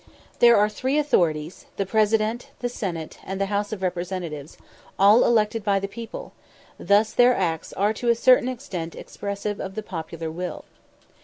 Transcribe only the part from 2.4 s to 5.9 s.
the Senate, and the House of Representatives, all elected by the